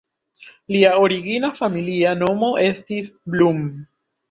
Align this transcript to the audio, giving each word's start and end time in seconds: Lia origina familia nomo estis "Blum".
Lia 0.75 0.93
origina 1.01 1.51
familia 1.61 2.15
nomo 2.23 2.51
estis 2.73 3.15
"Blum". 3.37 3.65